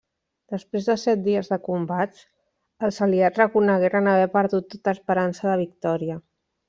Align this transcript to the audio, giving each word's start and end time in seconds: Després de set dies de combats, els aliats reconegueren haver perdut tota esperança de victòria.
Després 0.53 0.85
de 0.91 0.93
set 1.01 1.19
dies 1.27 1.51
de 1.51 1.59
combats, 1.67 2.23
els 2.87 2.97
aliats 3.07 3.43
reconegueren 3.43 4.13
haver 4.15 4.27
perdut 4.39 4.69
tota 4.75 4.95
esperança 4.99 5.47
de 5.51 5.55
victòria. 5.67 6.19